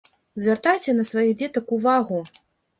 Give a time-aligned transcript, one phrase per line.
[0.43, 2.19] Звяртайце на сваіх дзетак увагу!